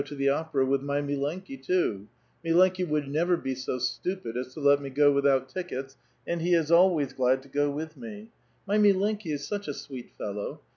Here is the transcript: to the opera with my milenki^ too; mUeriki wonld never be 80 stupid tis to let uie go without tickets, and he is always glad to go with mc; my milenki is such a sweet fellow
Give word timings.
to 0.03 0.15
the 0.15 0.29
opera 0.29 0.65
with 0.65 0.81
my 0.81 0.99
milenki^ 0.99 1.61
too; 1.63 2.07
mUeriki 2.43 2.83
wonld 2.83 3.07
never 3.07 3.37
be 3.37 3.51
80 3.51 3.77
stupid 3.77 4.33
tis 4.33 4.51
to 4.55 4.59
let 4.59 4.79
uie 4.79 4.91
go 4.91 5.11
without 5.11 5.47
tickets, 5.47 5.95
and 6.25 6.41
he 6.41 6.55
is 6.55 6.71
always 6.71 7.13
glad 7.13 7.43
to 7.43 7.47
go 7.49 7.69
with 7.69 7.95
mc; 7.95 8.29
my 8.65 8.79
milenki 8.79 9.27
is 9.31 9.45
such 9.47 9.67
a 9.67 9.75
sweet 9.75 10.09
fellow 10.17 10.59